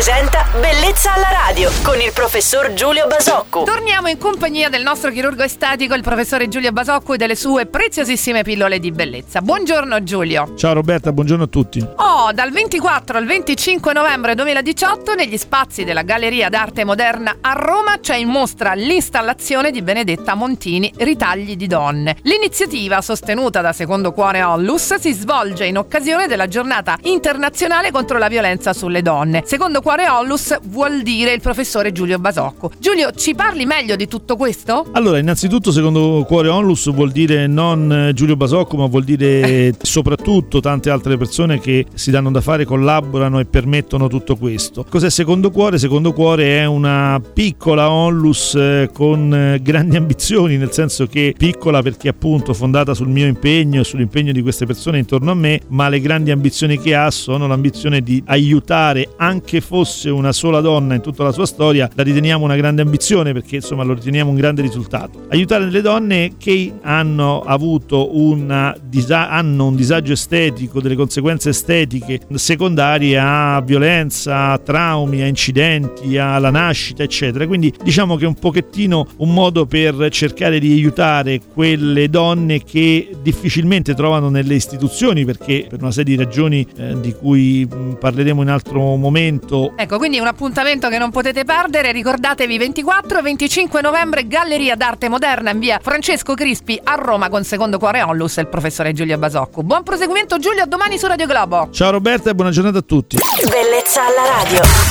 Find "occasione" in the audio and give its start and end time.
25.78-26.26